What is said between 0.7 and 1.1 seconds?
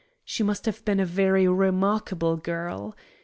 been a